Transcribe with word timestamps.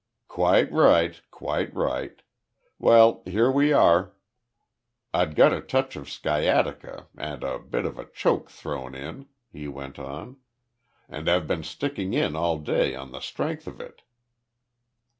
"Quite 0.27 0.71
right. 0.71 1.21
Quite 1.29 1.71
right. 1.75 2.19
Well, 2.79 3.21
here 3.27 3.51
we 3.51 3.71
are, 3.71 4.13
I'd 5.13 5.35
got 5.35 5.53
a 5.53 5.61
touch 5.61 5.95
of 5.95 6.09
sciatica, 6.09 7.05
and 7.15 7.43
a 7.43 7.59
bit 7.59 7.85
of 7.85 7.99
a 7.99 8.09
choke 8.09 8.49
thrown 8.49 8.95
in," 8.95 9.27
he 9.53 9.67
went 9.67 9.99
on, 9.99 10.37
"and 11.07 11.27
have 11.27 11.45
been 11.45 11.61
sticking 11.61 12.15
in 12.15 12.35
all 12.35 12.57
day 12.57 12.95
on 12.95 13.11
the 13.11 13.19
strength 13.21 13.67
of 13.67 13.79
it." 13.79 14.01